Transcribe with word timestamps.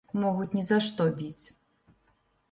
Могуць 0.21 0.53
ні 0.55 0.63
за 0.69 0.79
што 0.85 1.05
біць. 1.19 1.45